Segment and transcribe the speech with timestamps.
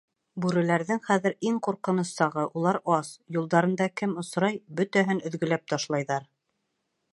[0.43, 6.29] Бүреләрҙең хәҙер иң ҡурҡыныс сағы, улар ас, юлдарында кем осрай, бөтәһен өҙгәләп ташлайҙар.